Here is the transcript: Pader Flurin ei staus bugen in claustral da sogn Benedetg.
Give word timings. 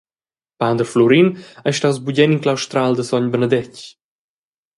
Pader 0.59 0.87
Flurin 0.91 1.29
ei 1.67 1.73
staus 1.77 1.97
bugen 2.05 2.33
in 2.35 2.43
claustral 2.43 2.93
da 2.95 3.03
sogn 3.09 3.31
Benedetg. 3.33 3.79